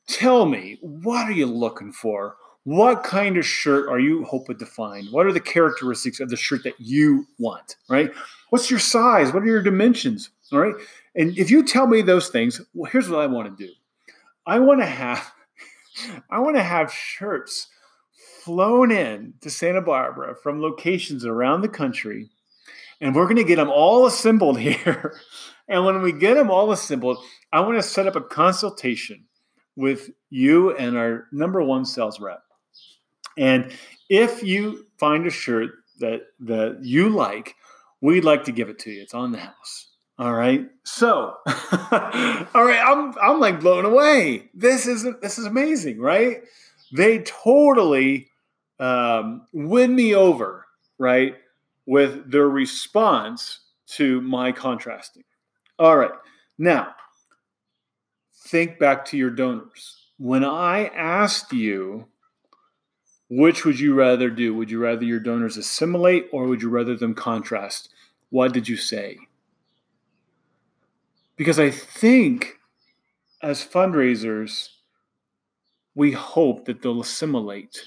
Tell 0.07 0.47
me, 0.47 0.79
what 0.81 1.29
are 1.29 1.33
you 1.33 1.47
looking 1.47 1.93
for? 1.93 2.37
What 2.65 3.03
kind 3.03 3.37
of 3.37 3.47
shirt 3.47 3.89
are 3.89 4.01
you 4.01 4.25
hoping 4.25 4.59
to 4.59 4.67
find? 4.67 5.09
What 5.11 5.27
are 5.27 5.33
the 5.33 5.41
characteristics 5.41 6.21
of 6.21 6.31
the 6.31 6.37
shirt 6.37 6.65
that 6.65 6.79
you 6.79 7.27
want, 7.39 7.77
right? 7.89 8.11
What's 8.51 8.71
your 8.71 8.81
size? 8.81 9.33
What 9.33 9.43
are 9.43 9.47
your 9.47 9.63
dimensions? 9.63 10.31
All 10.53 10.61
right. 10.61 10.75
And 11.15 11.37
if 11.37 11.51
you 11.51 11.65
tell 11.65 11.87
me 11.87 12.03
those 12.03 12.29
things, 12.29 12.61
well, 12.75 12.91
here's 12.91 13.09
what 13.09 13.21
I 13.21 13.27
want 13.27 13.57
to 13.57 13.67
do. 13.67 13.73
I 14.47 14.59
want 14.59 14.81
to 14.81 14.87
have 14.87 15.33
I 16.31 16.39
want 16.39 16.57
to 16.57 16.63
have 16.63 16.93
shirts 16.93 17.69
flown 18.43 18.91
in 18.91 19.35
to 19.41 19.51
Santa 19.51 19.83
Barbara 19.83 20.35
from 20.43 20.63
locations 20.63 21.25
around 21.25 21.61
the 21.61 21.69
country, 21.69 22.31
and 23.01 23.15
we're 23.15 23.25
going 23.25 23.37
to 23.37 23.45
get 23.45 23.57
them 23.57 23.71
all 23.71 24.07
assembled 24.07 24.59
here. 24.61 25.21
And 25.69 25.85
when 25.85 26.03
we 26.03 26.13
get 26.13 26.35
them 26.35 26.51
all 26.51 26.73
assembled, 26.73 27.19
I 27.53 27.61
want 27.61 27.77
to 27.77 27.83
set 27.83 28.07
up 28.07 28.17
a 28.17 28.21
consultation 28.21 29.25
with 29.77 30.11
you 30.31 30.77
and 30.77 30.97
our 30.97 31.27
number 31.33 31.63
one 31.63 31.85
sales 31.85 32.21
rep. 32.21 32.43
And 33.37 33.73
if 34.09 34.43
you 34.43 34.87
find 34.99 35.27
a 35.27 35.31
shirt 35.31 35.71
that 36.01 36.23
that 36.41 36.79
you 36.83 37.11
like, 37.11 37.55
we'd 38.01 38.25
like 38.25 38.45
to 38.45 38.53
give 38.53 38.69
it 38.69 38.79
to 38.81 38.91
you. 38.91 39.03
It's 39.03 39.15
on 39.15 39.33
the 39.33 39.39
house. 39.39 39.89
All 40.19 40.35
right. 40.35 40.67
So, 40.85 41.37
all 41.47 42.65
right, 42.65 42.83
I'm 42.85 43.15
I'm 43.23 43.39
like 43.39 43.61
blown 43.61 43.85
away. 43.85 44.51
This 44.53 44.87
is 44.87 45.07
this 45.23 45.39
is 45.39 45.47
amazing, 45.47 46.01
right? 46.01 46.43
They 46.93 47.21
totally 47.21 48.29
um, 48.81 49.47
win 49.53 49.95
me 49.95 50.15
over, 50.15 50.67
right, 50.99 51.37
with 51.87 52.31
their 52.31 52.49
response 52.49 53.61
to 53.89 54.21
my 54.23 54.51
contrasting. 54.53 55.25
All 55.79 55.97
right. 55.97 56.11
Now, 56.59 56.95
think 58.47 58.79
back 58.79 59.05
to 59.07 59.17
your 59.17 59.31
donors. 59.31 59.97
When 60.19 60.45
I 60.45 60.87
asked 60.87 61.53
you, 61.53 62.09
which 63.31 63.65
would 63.65 63.79
you 63.79 63.95
rather 63.95 64.31
do? 64.31 64.55
Would 64.55 64.71
you 64.71 64.81
rather 64.81 65.05
your 65.05 65.21
donors 65.21 65.57
assimilate 65.57 66.29
or 66.33 66.47
would 66.47 66.63
you 66.63 66.71
rather 66.71 66.97
them 66.97 67.15
contrast? 67.15 67.91
What 68.31 68.53
did 68.53 68.69
you 68.69 68.77
say? 68.77 69.19
Because 71.37 71.59
I 71.61 71.71
think 71.71 72.57
as 73.43 73.65
fundraisers, 73.65 74.71
we 75.95 76.13
hope 76.13 76.65
that 76.65 76.83
they'll 76.83 77.01
assimilate. 77.01 77.83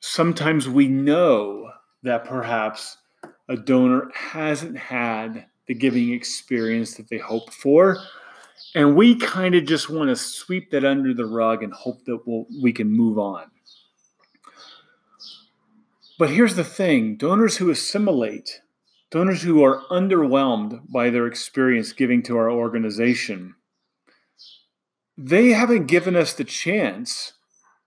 Sometimes 0.00 0.68
we 0.68 0.88
know 0.88 1.70
that 2.02 2.24
perhaps 2.24 2.96
a 3.48 3.56
donor 3.56 4.10
hasn't 4.14 4.78
had 4.78 5.46
the 5.66 5.74
giving 5.74 6.12
experience 6.12 6.94
that 6.94 7.08
they 7.08 7.18
hope 7.18 7.52
for. 7.52 7.98
And 8.74 8.96
we 8.96 9.16
kind 9.16 9.54
of 9.54 9.64
just 9.66 9.88
want 9.88 10.10
to 10.10 10.16
sweep 10.16 10.70
that 10.70 10.84
under 10.84 11.14
the 11.14 11.26
rug 11.26 11.62
and 11.62 11.72
hope 11.72 12.04
that 12.06 12.20
we'll, 12.26 12.46
we 12.62 12.72
can 12.72 12.90
move 12.90 13.18
on. 13.18 13.50
But 16.18 16.30
here's 16.30 16.54
the 16.54 16.64
thing 16.64 17.16
donors 17.16 17.56
who 17.56 17.70
assimilate 17.70 18.60
donors 19.10 19.42
who 19.42 19.62
are 19.62 19.82
underwhelmed 19.92 20.80
by 20.92 21.08
their 21.08 21.28
experience 21.28 21.92
giving 21.92 22.20
to 22.20 22.36
our 22.36 22.50
organization, 22.50 23.54
they 25.16 25.50
haven't 25.50 25.86
given 25.86 26.16
us 26.16 26.32
the 26.32 26.42
chance 26.42 27.34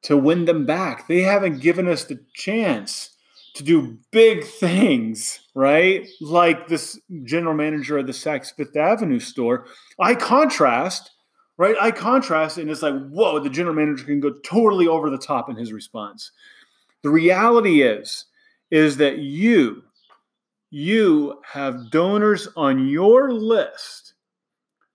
to 0.03 0.15
win 0.15 0.45
them 0.45 0.65
back. 0.65 1.07
They 1.09 1.23
haven't 1.23 1.59
given 1.59 1.85
us 1.85 2.05
the 2.05 2.23
chance 2.33 3.16
to 3.57 3.63
do 3.63 3.97
big 4.11 4.43
things, 4.43 5.39
right? 5.55 6.07
Like 6.21 6.67
this 6.67 6.99
general 7.23 7.53
manager 7.53 7.97
of 7.97 8.07
the 8.07 8.13
Saks 8.13 8.53
Fifth 8.55 8.75
Avenue 8.75 9.19
store. 9.19 9.65
I 9.99 10.15
contrast, 10.15 11.11
right? 11.57 11.75
I 11.79 11.91
contrast, 11.91 12.57
and 12.57 12.69
it's 12.69 12.81
like, 12.81 12.95
whoa, 13.09 13.39
the 13.39 13.49
general 13.49 13.75
manager 13.75 14.05
can 14.05 14.19
go 14.19 14.33
totally 14.43 14.87
over 14.87 15.09
the 15.09 15.17
top 15.17 15.49
in 15.49 15.55
his 15.55 15.73
response. 15.73 16.31
The 17.03 17.09
reality 17.09 17.81
is, 17.81 18.25
is 18.71 18.97
that 18.97 19.19
you 19.19 19.83
you 20.69 21.39
have 21.45 21.91
donors 21.91 22.49
on 22.57 22.87
your 22.87 23.31
list 23.31 24.13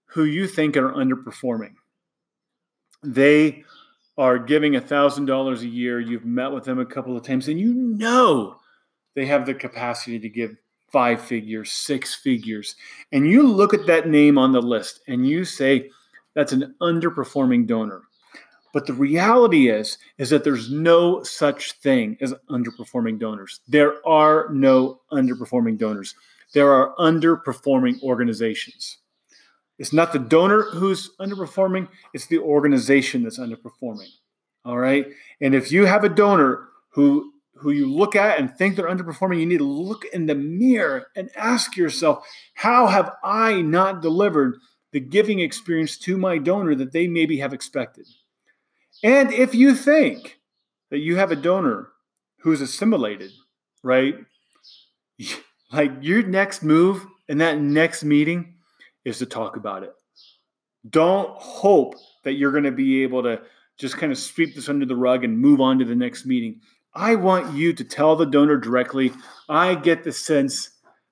who 0.04 0.25
you 0.25 0.47
think 0.47 0.76
are 0.76 0.92
underperforming. 0.92 1.73
They 3.02 3.64
are 4.19 4.38
giving 4.38 4.73
$1,000 4.73 5.61
a 5.61 5.66
year. 5.66 6.00
You've 6.00 6.25
met 6.25 6.52
with 6.52 6.64
them 6.64 6.78
a 6.78 6.87
couple 6.87 7.16
of 7.16 7.25
times, 7.25 7.49
and 7.49 7.59
you 7.59 7.73
know 7.73 8.57
they 9.14 9.26
have 9.26 9.47
the 9.47 9.54
capacity 9.54 10.19
to 10.19 10.28
give 10.28 10.57
five 10.90 11.21
figures, 11.23 11.73
six 11.73 12.14
figures. 12.14 12.76
And 13.12 13.26
you 13.26 13.42
look 13.42 13.73
at 13.73 13.87
that 13.87 14.09
name 14.09 14.37
on 14.37 14.52
the 14.52 14.61
list 14.61 15.00
and 15.09 15.26
you 15.26 15.45
say, 15.45 15.90
that's 16.35 16.52
an 16.52 16.75
underperforming 16.81 17.66
donor. 17.66 18.02
But 18.73 18.87
the 18.87 18.95
reality 18.95 19.69
is, 19.69 19.99
is 20.19 20.31
that 20.31 20.45
there's 20.45 20.71
no 20.71 21.23
such 21.23 21.73
thing 21.81 22.16
as 22.21 22.35
underperforming 22.50 23.19
donors. 23.19 23.61
There 23.69 24.07
are 24.07 24.49
no 24.50 25.00
underperforming 25.12 25.78
donors. 25.78 26.14
There 26.54 26.73
are 26.73 26.95
underperforming 26.97 28.02
organizations. 28.02 28.99
It's 29.82 29.92
not 29.92 30.12
the 30.12 30.20
donor 30.20 30.62
who's 30.62 31.10
underperforming, 31.16 31.88
it's 32.14 32.26
the 32.26 32.38
organization 32.38 33.24
that's 33.24 33.40
underperforming. 33.40 34.10
All 34.64 34.78
right. 34.78 35.06
And 35.40 35.56
if 35.56 35.72
you 35.72 35.86
have 35.86 36.04
a 36.04 36.08
donor 36.08 36.68
who 36.90 37.32
who 37.56 37.72
you 37.72 37.92
look 37.92 38.14
at 38.14 38.38
and 38.38 38.56
think 38.56 38.76
they're 38.76 38.86
underperforming, 38.86 39.40
you 39.40 39.46
need 39.46 39.58
to 39.58 39.64
look 39.64 40.04
in 40.12 40.26
the 40.26 40.36
mirror 40.36 41.08
and 41.16 41.30
ask 41.34 41.76
yourself, 41.76 42.24
how 42.54 42.86
have 42.86 43.10
I 43.24 43.60
not 43.60 44.02
delivered 44.02 44.58
the 44.92 45.00
giving 45.00 45.40
experience 45.40 45.98
to 45.98 46.16
my 46.16 46.38
donor 46.38 46.76
that 46.76 46.92
they 46.92 47.08
maybe 47.08 47.38
have 47.38 47.52
expected? 47.52 48.06
And 49.02 49.32
if 49.32 49.52
you 49.52 49.74
think 49.74 50.38
that 50.92 51.00
you 51.00 51.16
have 51.16 51.32
a 51.32 51.36
donor 51.36 51.88
who's 52.42 52.60
assimilated, 52.60 53.32
right? 53.82 54.14
Like 55.72 55.92
your 56.02 56.22
next 56.22 56.62
move 56.62 57.06
in 57.28 57.38
that 57.38 57.58
next 57.58 58.04
meeting 58.04 58.56
is 59.04 59.18
to 59.18 59.26
talk 59.26 59.56
about 59.56 59.82
it. 59.82 59.92
Don't 60.88 61.30
hope 61.30 61.94
that 62.25 62.35
you're 62.35 62.52
going 62.52 62.64
to 62.64 62.73
be 62.73 63.02
able 63.02 63.23
to 63.23 63.40
just 63.78 63.97
kind 63.97 64.12
of 64.12 64.18
sweep 64.18 64.54
this 64.54 64.68
under 64.68 64.87
the 64.87 64.97
rug 64.97 65.25
and 65.25 65.38
move 65.38 65.61
on 65.61 65.78
to 65.78 65.85
the 65.85 65.94
next 65.94 66.26
meeting. 66.26 66.61
I 66.94 67.14
want 67.14 67.54
you 67.54 67.73
to 67.73 67.85
tell 67.85 68.16
the 68.16 68.26
donor 68.26 68.56
directly. 68.56 69.12
I 69.49 69.75
get 69.75 70.04
the 70.04 70.12
sense 70.12 70.71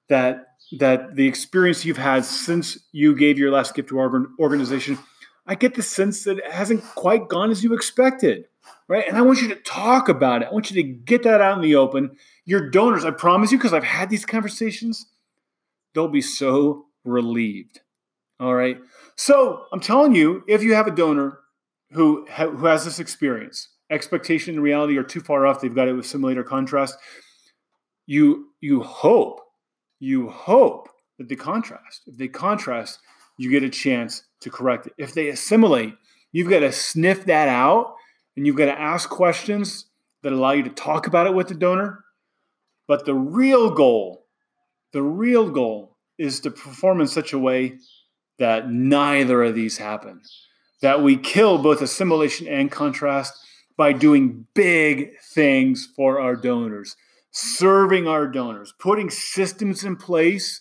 that 0.09 0.47
that 0.79 1.17
the 1.17 1.27
experience 1.27 1.85
you've 1.85 1.97
had 1.97 2.25
since 2.25 2.79
you 2.93 3.17
gave 3.17 3.39
your 3.39 3.51
last 3.51 3.75
gift 3.75 3.89
to 3.89 3.99
our 3.99 4.29
organization 4.39 4.97
I 5.51 5.57
get 5.57 5.75
the 5.75 5.83
sense 5.83 6.23
that 6.25 6.39
it 6.39 6.51
hasn't 6.51 6.85
quite 6.95 7.29
gone 7.29 7.51
as 7.51 7.65
you 7.65 7.75
expected, 7.75 8.45
right? 8.87 9.05
And 9.09 9.17
I 9.17 9.23
want 9.23 9.43
you 9.43 9.49
to 9.49 9.57
talk 9.57 10.09
about 10.09 10.43
it. 10.43 10.49
I 10.49 10.53
want 10.53 10.71
you 10.71 10.81
to 10.81 10.89
get 10.89 11.25
that 11.25 11.41
out 11.41 11.57
in 11.57 11.63
the 11.63 11.75
open. 11.75 12.17
Your 12.45 12.71
donors, 12.71 13.05
I 13.05 13.11
promise 13.11 13.51
you, 13.51 13.59
because 13.59 13.73
I've 13.73 13.83
had 13.83 14.11
these 14.11 14.25
conversations, 14.25 15.07
they'll 15.93 16.07
be 16.07 16.23
so 16.23 16.87
relieved. 17.05 17.81
All 18.39 18.55
right. 18.55 18.79
So 19.17 19.67
I'm 19.73 19.81
telling 19.81 20.15
you, 20.15 20.45
if 20.49 20.63
you 20.63 20.75
have 20.75 20.87
a 20.87 20.93
donor 20.93 21.41
who 21.93 22.27
ha- 22.31 22.49
who 22.49 22.67
has 22.67 22.85
this 22.85 22.99
experience, 22.99 23.69
expectation 23.91 24.55
and 24.55 24.63
reality 24.63 24.97
are 24.97 25.03
too 25.03 25.21
far 25.21 25.47
off. 25.47 25.61
They've 25.61 25.75
got 25.75 25.89
it 25.89 25.93
with 25.93 26.07
simulator 26.07 26.43
contrast. 26.43 26.97
You 28.07 28.49
you 28.61 28.83
hope, 28.83 29.41
you 29.99 30.31
hope 30.31 30.89
that 31.19 31.29
they 31.29 31.37
contrast. 31.37 32.03
If 32.07 32.17
they 32.17 32.29
contrast, 32.29 33.01
you 33.37 33.51
get 33.51 33.63
a 33.63 33.71
chance 33.71 34.25
to 34.41 34.51
correct 34.51 34.87
it. 34.87 34.95
If 34.97 35.13
they 35.13 35.29
assimilate, 35.29 35.95
you've 36.33 36.51
got 36.51 36.61
to 36.61 36.73
sniff 36.73 37.27
that 37.27 37.49
out 37.49 37.95
and 38.37 38.47
you've 38.47 38.57
got 38.57 38.67
to 38.67 38.81
ask 38.81 39.09
questions 39.09 39.87
that 40.23 40.33
allow 40.33 40.53
you 40.53 40.63
to 40.63 40.71
talk 40.71 41.07
about 41.07 41.27
it 41.27 41.35
with 41.35 41.49
the 41.49 41.55
donor. 41.55 42.05
But 42.87 43.05
the 43.05 43.15
real 43.15 43.71
goal, 43.71 44.27
the 44.93 45.03
real 45.03 45.51
goal 45.51 45.90
is 46.21 46.39
to 46.41 46.51
perform 46.51 47.01
in 47.01 47.07
such 47.07 47.33
a 47.33 47.39
way 47.39 47.79
that 48.39 48.71
neither 48.71 49.43
of 49.43 49.55
these 49.55 49.79
happen. 49.79 50.21
That 50.83 51.03
we 51.03 51.17
kill 51.17 51.59
both 51.59 51.81
assimilation 51.81 52.47
and 52.47 52.71
contrast 52.71 53.35
by 53.77 53.95
doing 53.95 54.47
big 54.55 55.19
things 55.33 55.89
for 55.97 56.21
our 56.21 56.37
donors, 56.37 56.97
serving 57.31 58.07
our 58.07 58.27
donors, 58.27 58.75
putting 58.79 59.09
systems 59.09 59.83
in 59.83 59.97
place 59.97 60.61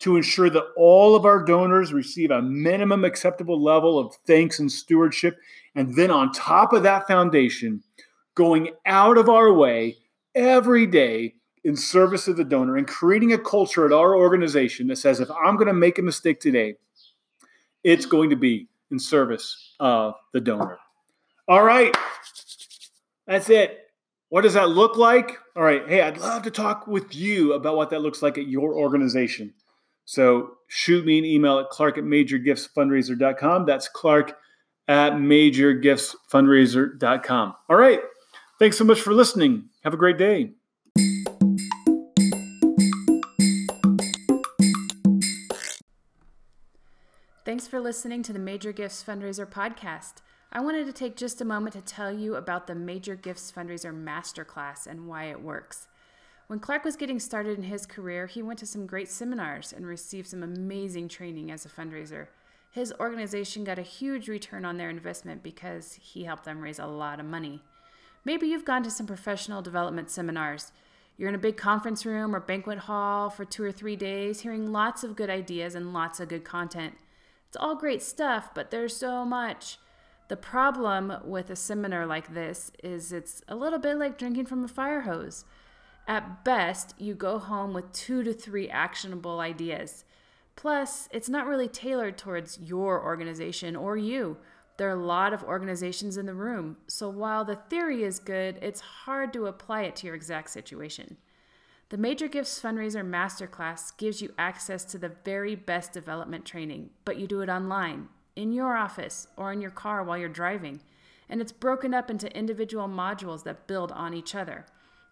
to 0.00 0.16
ensure 0.16 0.50
that 0.50 0.66
all 0.76 1.14
of 1.14 1.24
our 1.24 1.42
donors 1.42 1.94
receive 1.94 2.30
a 2.30 2.42
minimum 2.42 3.04
acceptable 3.04 3.62
level 3.62 3.98
of 3.98 4.14
thanks 4.26 4.58
and 4.58 4.70
stewardship. 4.70 5.38
And 5.74 5.96
then 5.96 6.10
on 6.10 6.32
top 6.32 6.74
of 6.74 6.82
that 6.82 7.06
foundation, 7.08 7.82
going 8.34 8.70
out 8.84 9.16
of 9.16 9.30
our 9.30 9.52
way 9.52 9.96
every 10.34 10.86
day 10.86 11.34
in 11.64 11.76
service 11.76 12.28
of 12.28 12.36
the 12.36 12.44
donor 12.44 12.76
and 12.76 12.86
creating 12.86 13.32
a 13.32 13.38
culture 13.38 13.86
at 13.86 13.92
our 13.92 14.14
organization 14.16 14.88
that 14.88 14.96
says, 14.96 15.20
if 15.20 15.30
I'm 15.30 15.56
going 15.56 15.68
to 15.68 15.74
make 15.74 15.98
a 15.98 16.02
mistake 16.02 16.40
today, 16.40 16.74
it's 17.84 18.06
going 18.06 18.30
to 18.30 18.36
be 18.36 18.68
in 18.90 18.98
service 18.98 19.74
of 19.78 20.14
the 20.32 20.40
donor. 20.40 20.78
All 21.48 21.62
right. 21.62 21.94
That's 23.26 23.50
it. 23.50 23.78
What 24.28 24.40
does 24.42 24.54
that 24.54 24.70
look 24.70 24.96
like? 24.96 25.38
All 25.56 25.62
right. 25.62 25.88
Hey, 25.88 26.02
I'd 26.02 26.18
love 26.18 26.42
to 26.44 26.50
talk 26.50 26.86
with 26.86 27.14
you 27.14 27.52
about 27.52 27.76
what 27.76 27.90
that 27.90 28.00
looks 28.00 28.22
like 28.22 28.38
at 28.38 28.46
your 28.46 28.74
organization. 28.74 29.52
So 30.04 30.52
shoot 30.68 31.04
me 31.04 31.18
an 31.18 31.24
email 31.24 31.58
at 31.58 31.70
clark 31.70 31.98
at 31.98 32.04
majorgiftsfundraiser.com. 32.04 33.66
That's 33.66 33.88
clark 33.88 34.38
at 34.88 35.14
majorgiftsfundraiser.com. 35.14 37.54
All 37.68 37.76
right. 37.76 38.00
Thanks 38.58 38.78
so 38.78 38.84
much 38.84 39.00
for 39.00 39.12
listening. 39.12 39.64
Have 39.82 39.94
a 39.94 39.98
great 39.98 40.18
day. 40.18 40.52
Thanks 47.50 47.66
for 47.66 47.80
listening 47.80 48.22
to 48.22 48.32
the 48.32 48.38
Major 48.38 48.70
Gifts 48.70 49.02
Fundraiser 49.02 49.44
podcast. 49.44 50.22
I 50.52 50.60
wanted 50.60 50.86
to 50.86 50.92
take 50.92 51.16
just 51.16 51.40
a 51.40 51.44
moment 51.44 51.72
to 51.72 51.80
tell 51.80 52.12
you 52.12 52.36
about 52.36 52.68
the 52.68 52.76
Major 52.76 53.16
Gifts 53.16 53.50
Fundraiser 53.50 53.92
Masterclass 53.92 54.86
and 54.86 55.08
why 55.08 55.24
it 55.24 55.42
works. 55.42 55.88
When 56.46 56.60
Clark 56.60 56.84
was 56.84 56.94
getting 56.94 57.18
started 57.18 57.58
in 57.58 57.64
his 57.64 57.86
career, 57.86 58.28
he 58.28 58.40
went 58.40 58.60
to 58.60 58.66
some 58.66 58.86
great 58.86 59.08
seminars 59.08 59.72
and 59.72 59.84
received 59.84 60.28
some 60.28 60.44
amazing 60.44 61.08
training 61.08 61.50
as 61.50 61.66
a 61.66 61.68
fundraiser. 61.68 62.28
His 62.70 62.94
organization 63.00 63.64
got 63.64 63.80
a 63.80 63.82
huge 63.82 64.28
return 64.28 64.64
on 64.64 64.76
their 64.76 64.88
investment 64.88 65.42
because 65.42 65.98
he 66.00 66.22
helped 66.22 66.44
them 66.44 66.60
raise 66.60 66.78
a 66.78 66.86
lot 66.86 67.18
of 67.18 67.26
money. 67.26 67.62
Maybe 68.24 68.46
you've 68.46 68.64
gone 68.64 68.84
to 68.84 68.92
some 68.92 69.08
professional 69.08 69.60
development 69.60 70.08
seminars. 70.08 70.70
You're 71.18 71.30
in 71.30 71.34
a 71.34 71.38
big 71.38 71.56
conference 71.56 72.06
room 72.06 72.32
or 72.32 72.38
banquet 72.38 72.78
hall 72.78 73.28
for 73.28 73.44
two 73.44 73.64
or 73.64 73.72
three 73.72 73.96
days, 73.96 74.42
hearing 74.42 74.70
lots 74.70 75.02
of 75.02 75.16
good 75.16 75.30
ideas 75.30 75.74
and 75.74 75.92
lots 75.92 76.20
of 76.20 76.28
good 76.28 76.44
content. 76.44 76.94
It's 77.50 77.56
all 77.56 77.74
great 77.74 78.00
stuff, 78.00 78.50
but 78.54 78.70
there's 78.70 78.94
so 78.94 79.24
much. 79.24 79.78
The 80.28 80.36
problem 80.36 81.12
with 81.24 81.50
a 81.50 81.56
seminar 81.56 82.06
like 82.06 82.32
this 82.32 82.70
is 82.80 83.12
it's 83.12 83.42
a 83.48 83.56
little 83.56 83.80
bit 83.80 83.96
like 83.96 84.16
drinking 84.16 84.46
from 84.46 84.62
a 84.62 84.68
fire 84.68 85.00
hose. 85.00 85.44
At 86.06 86.44
best, 86.44 86.94
you 86.96 87.14
go 87.14 87.40
home 87.40 87.72
with 87.74 87.92
two 87.92 88.22
to 88.22 88.32
three 88.32 88.68
actionable 88.68 89.40
ideas. 89.40 90.04
Plus, 90.54 91.08
it's 91.10 91.28
not 91.28 91.48
really 91.48 91.66
tailored 91.66 92.16
towards 92.16 92.60
your 92.60 93.02
organization 93.02 93.74
or 93.74 93.96
you. 93.96 94.36
There 94.76 94.88
are 94.88 95.00
a 95.00 95.04
lot 95.04 95.32
of 95.32 95.42
organizations 95.42 96.16
in 96.16 96.26
the 96.26 96.34
room, 96.34 96.76
so 96.86 97.08
while 97.08 97.44
the 97.44 97.56
theory 97.56 98.04
is 98.04 98.20
good, 98.20 98.60
it's 98.62 98.80
hard 98.80 99.32
to 99.32 99.46
apply 99.46 99.82
it 99.82 99.96
to 99.96 100.06
your 100.06 100.14
exact 100.14 100.50
situation. 100.50 101.16
The 101.90 101.98
Major 101.98 102.28
Gifts 102.28 102.60
Fundraiser 102.60 103.04
Masterclass 103.04 103.96
gives 103.96 104.22
you 104.22 104.32
access 104.38 104.84
to 104.84 104.96
the 104.96 105.10
very 105.24 105.56
best 105.56 105.92
development 105.92 106.44
training, 106.44 106.90
but 107.04 107.16
you 107.16 107.26
do 107.26 107.40
it 107.40 107.48
online 107.48 108.08
in 108.36 108.52
your 108.52 108.76
office 108.76 109.26
or 109.36 109.52
in 109.52 109.60
your 109.60 109.72
car 109.72 110.04
while 110.04 110.16
you're 110.16 110.28
driving, 110.28 110.82
and 111.28 111.40
it's 111.40 111.50
broken 111.50 111.92
up 111.92 112.08
into 112.08 112.32
individual 112.36 112.86
modules 112.86 113.42
that 113.42 113.66
build 113.66 113.90
on 113.90 114.14
each 114.14 114.36
other. 114.36 114.66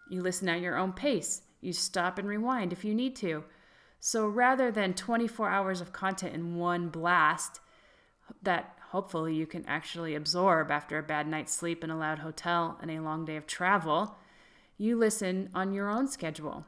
You 0.08 0.22
listen 0.22 0.48
at 0.48 0.60
your 0.60 0.76
own 0.76 0.92
pace, 0.92 1.42
you 1.60 1.72
stop 1.72 2.16
and 2.16 2.28
rewind 2.28 2.72
if 2.72 2.84
you 2.84 2.94
need 2.94 3.16
to. 3.16 3.42
So 3.98 4.28
rather 4.28 4.70
than 4.70 4.94
24 4.94 5.50
hours 5.50 5.80
of 5.80 5.92
content 5.92 6.32
in 6.32 6.54
one 6.54 6.90
blast 6.90 7.58
that 8.44 8.76
hopefully 8.90 9.34
you 9.34 9.48
can 9.48 9.66
actually 9.66 10.14
absorb 10.14 10.70
after 10.70 10.96
a 10.96 11.02
bad 11.02 11.26
night's 11.26 11.52
sleep 11.52 11.82
in 11.82 11.90
a 11.90 11.98
loud 11.98 12.20
hotel 12.20 12.78
and 12.80 12.88
a 12.88 13.00
long 13.00 13.24
day 13.24 13.34
of 13.34 13.48
travel, 13.48 14.16
you 14.78 14.96
listen 14.96 15.50
on 15.54 15.74
your 15.74 15.90
own 15.90 16.06
schedule. 16.06 16.64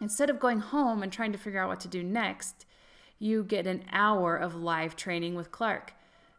Instead 0.00 0.30
of 0.30 0.40
going 0.40 0.60
home 0.60 1.02
and 1.02 1.12
trying 1.12 1.32
to 1.32 1.38
figure 1.38 1.60
out 1.60 1.68
what 1.68 1.80
to 1.80 1.88
do 1.88 2.02
next, 2.02 2.64
you 3.18 3.42
get 3.44 3.66
an 3.66 3.84
hour 3.92 4.36
of 4.36 4.54
live 4.54 4.96
training 4.96 5.34
with 5.34 5.50
Clark. 5.50 5.92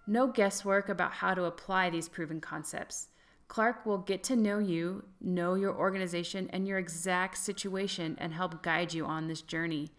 No 0.08 0.28
guesswork 0.28 0.88
about 0.88 1.14
how 1.14 1.34
to 1.34 1.44
apply 1.44 1.90
these 1.90 2.10
proven 2.10 2.40
concepts. 2.40 3.10
Clark 3.48 3.86
will 3.86 3.98
get 3.98 4.24
to 4.24 4.36
know 4.36 4.60
you, 4.60 5.04
know 5.22 5.54
your 5.56 5.76
organization, 5.76 6.50
and 6.52 6.68
your 6.68 6.80
exact 6.80 7.38
situation 7.38 8.16
and 8.20 8.34
help 8.34 8.64
guide 8.64 8.94
you 8.94 9.06
on 9.06 9.28
this 9.28 9.42
journey. 9.42 9.92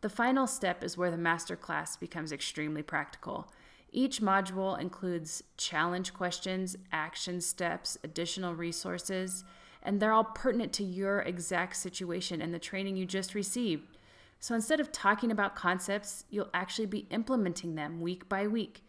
The 0.00 0.08
final 0.08 0.46
step 0.46 0.84
is 0.84 0.98
where 0.98 1.10
the 1.10 1.16
masterclass 1.16 1.98
becomes 1.98 2.32
extremely 2.32 2.82
practical. 2.82 3.52
Each 3.90 4.20
module 4.20 4.78
includes 4.78 5.42
challenge 5.56 6.12
questions, 6.12 6.76
action 6.92 7.40
steps, 7.40 7.96
additional 8.04 8.54
resources, 8.54 9.44
and 9.84 10.00
they're 10.00 10.12
all 10.12 10.24
pertinent 10.24 10.72
to 10.74 10.84
your 10.84 11.20
exact 11.20 11.76
situation 11.76 12.40
and 12.40 12.54
the 12.54 12.58
training 12.58 12.96
you 12.96 13.04
just 13.04 13.34
received. 13.34 13.98
So 14.40 14.54
instead 14.54 14.80
of 14.80 14.92
talking 14.92 15.30
about 15.30 15.54
concepts, 15.54 16.24
you'll 16.30 16.50
actually 16.54 16.86
be 16.86 17.06
implementing 17.10 17.74
them 17.74 18.00
week 18.00 18.28
by 18.28 18.46
week. 18.46 18.82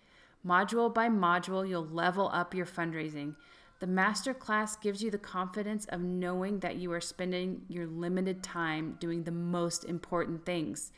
Module 0.45 0.93
by 0.93 1.09
module, 1.09 1.67
you'll 1.67 1.85
level 1.85 2.29
up 2.33 2.53
your 2.53 2.65
fundraising. 2.65 3.35
The 3.79 3.87
masterclass 3.87 4.79
gives 4.79 5.03
you 5.03 5.11
the 5.11 5.17
confidence 5.17 5.85
of 5.85 6.01
knowing 6.01 6.59
that 6.59 6.77
you 6.77 6.91
are 6.93 7.01
spending 7.01 7.63
your 7.67 7.87
limited 7.87 8.41
time 8.41 8.95
doing 8.99 9.23
the 9.23 9.31
most 9.31 9.83
important 9.83 10.45
things. 10.45 10.91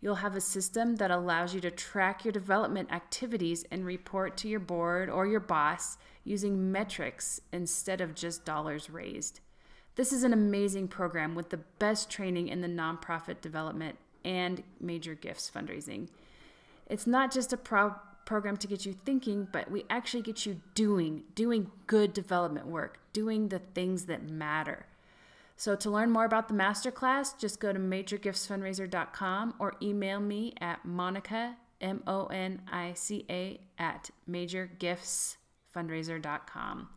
You'll 0.00 0.16
have 0.16 0.36
a 0.36 0.40
system 0.40 0.96
that 0.96 1.10
allows 1.10 1.54
you 1.54 1.60
to 1.62 1.70
track 1.70 2.24
your 2.24 2.32
development 2.32 2.92
activities 2.92 3.64
and 3.70 3.84
report 3.84 4.36
to 4.38 4.48
your 4.48 4.60
board 4.60 5.10
or 5.10 5.26
your 5.26 5.40
boss 5.40 5.98
using 6.28 6.70
metrics 6.70 7.40
instead 7.52 8.00
of 8.00 8.14
just 8.14 8.44
dollars 8.44 8.90
raised. 8.90 9.40
This 9.96 10.12
is 10.12 10.22
an 10.22 10.32
amazing 10.32 10.88
program 10.88 11.34
with 11.34 11.50
the 11.50 11.56
best 11.56 12.10
training 12.10 12.48
in 12.48 12.60
the 12.60 12.68
nonprofit 12.68 13.40
development 13.40 13.96
and 14.24 14.62
major 14.80 15.14
gifts 15.14 15.50
fundraising. 15.52 16.08
It's 16.86 17.06
not 17.06 17.32
just 17.32 17.52
a 17.52 17.56
pro- 17.56 17.96
program 18.24 18.56
to 18.58 18.66
get 18.66 18.86
you 18.86 18.92
thinking, 18.92 19.48
but 19.50 19.70
we 19.70 19.84
actually 19.90 20.22
get 20.22 20.46
you 20.46 20.60
doing, 20.74 21.24
doing 21.34 21.70
good 21.86 22.12
development 22.12 22.66
work, 22.66 23.00
doing 23.12 23.48
the 23.48 23.58
things 23.58 24.04
that 24.04 24.28
matter. 24.28 24.86
So 25.56 25.74
to 25.74 25.90
learn 25.90 26.12
more 26.12 26.24
about 26.24 26.46
the 26.46 26.54
masterclass, 26.54 27.36
just 27.36 27.58
go 27.58 27.72
to 27.72 27.80
majorgiftsfundraiser.com 27.80 29.54
or 29.58 29.74
email 29.82 30.20
me 30.20 30.54
at 30.60 30.84
Monica, 30.84 31.56
M 31.80 32.02
O 32.06 32.26
N 32.26 32.62
I 32.70 32.92
C 32.92 33.24
A, 33.28 33.58
at 33.78 34.10
majorgiftsfundraiser.com. 35.74 36.88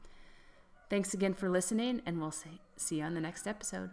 Thanks 0.89 1.13
again 1.13 1.33
for 1.33 1.49
listening, 1.49 2.01
and 2.05 2.19
we'll 2.19 2.33
see 2.75 2.95
you 2.97 3.03
on 3.03 3.13
the 3.13 3.21
next 3.21 3.47
episode. 3.47 3.91